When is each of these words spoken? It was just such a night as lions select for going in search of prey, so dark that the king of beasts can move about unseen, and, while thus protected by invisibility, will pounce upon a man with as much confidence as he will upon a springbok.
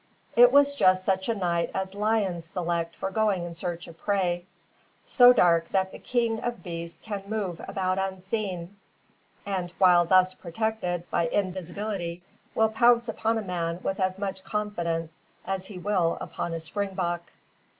It 0.35 0.51
was 0.51 0.73
just 0.73 1.05
such 1.05 1.29
a 1.29 1.35
night 1.35 1.69
as 1.75 1.93
lions 1.93 2.43
select 2.43 2.95
for 2.95 3.11
going 3.11 3.43
in 3.45 3.53
search 3.53 3.87
of 3.87 3.99
prey, 3.99 4.47
so 5.05 5.31
dark 5.31 5.69
that 5.69 5.91
the 5.91 5.99
king 5.99 6.39
of 6.39 6.63
beasts 6.63 6.99
can 7.05 7.21
move 7.27 7.61
about 7.67 7.99
unseen, 7.99 8.77
and, 9.45 9.69
while 9.77 10.05
thus 10.05 10.33
protected 10.33 11.07
by 11.11 11.27
invisibility, 11.27 12.23
will 12.55 12.69
pounce 12.69 13.07
upon 13.07 13.37
a 13.37 13.43
man 13.43 13.79
with 13.83 13.99
as 13.99 14.17
much 14.17 14.43
confidence 14.43 15.19
as 15.45 15.67
he 15.67 15.77
will 15.77 16.17
upon 16.19 16.55
a 16.55 16.59
springbok. 16.59 17.29